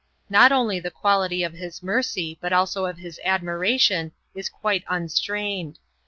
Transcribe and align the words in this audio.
Not 0.31 0.51
only 0.51 0.79
the 0.79 0.89
quality 0.89 1.43
of 1.43 1.53
his 1.53 1.83
mercy, 1.83 2.35
but 2.41 2.51
also 2.51 2.85
of 2.87 2.97
his 2.97 3.19
admiration, 3.23 4.13
is 4.33 4.49
quite 4.49 4.83
unstrained. 4.89 5.77